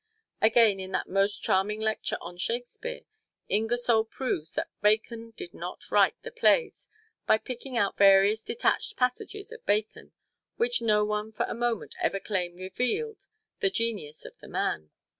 Again, 0.41 0.79
in 0.79 0.93
that 0.93 1.07
most 1.07 1.43
charming 1.43 1.79
lecture 1.79 2.17
on 2.21 2.37
Shakespeare, 2.39 3.01
Ingersoll 3.49 4.05
proves 4.05 4.53
that 4.53 4.71
Bacon 4.81 5.29
did 5.37 5.53
not 5.53 5.91
write 5.91 6.19
the 6.23 6.31
plays, 6.31 6.89
by 7.27 7.37
picking 7.37 7.77
out 7.77 7.99
various 7.99 8.41
detached 8.41 8.97
passages 8.97 9.51
of 9.51 9.63
Bacon, 9.67 10.11
which 10.55 10.81
no 10.81 11.05
one 11.05 11.31
for 11.31 11.45
a 11.47 11.53
moment 11.53 11.93
ever 12.01 12.19
claimed 12.19 12.57
revealed 12.57 13.27
the 13.59 13.69
genius 13.69 14.25
of 14.25 14.35
the 14.39 14.47
man. 14.47 14.89